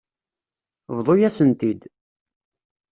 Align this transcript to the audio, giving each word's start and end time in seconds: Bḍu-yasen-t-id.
Bḍu-yasen-t-id. 0.97 1.81